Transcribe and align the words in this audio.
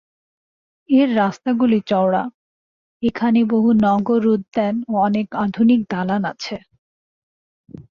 এর 0.89 1.09
রাস্তাগুলি 1.15 1.79
চওড়া, 1.87 2.23
এখানে 3.03 3.39
বহু 3.45 3.69
নগর 3.85 4.23
উদ্যান 4.27 4.75
ও 4.87 4.93
অনেক 5.07 5.27
আধুনিক 5.43 5.79
দালান 5.89 6.23
আছে। 6.31 6.57